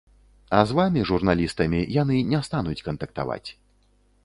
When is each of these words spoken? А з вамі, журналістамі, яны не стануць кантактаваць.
А 0.59 0.61
з 0.71 0.77
вамі, 0.79 1.03
журналістамі, 1.09 1.83
яны 2.01 2.17
не 2.33 2.41
стануць 2.49 2.81
кантактаваць. 2.91 3.49